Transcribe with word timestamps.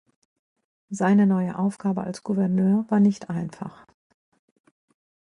Seine 0.89 1.27
neue 1.27 1.59
Aufgabe 1.59 2.01
als 2.01 2.23
Gouverneur 2.23 2.85
war 2.89 2.99
nicht 2.99 3.29
einfach. 3.29 3.85